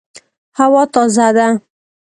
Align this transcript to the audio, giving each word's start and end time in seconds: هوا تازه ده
هوا 0.59 0.83
تازه 0.93 1.27
ده 1.35 1.47